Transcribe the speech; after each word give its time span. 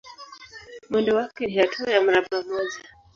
Mwendo 0.89 1.15
wake 1.15 1.45
ni 1.47 1.55
hatua 1.57 1.91
ya 1.91 2.01
mraba 2.01 2.41
mmoja. 2.43 2.79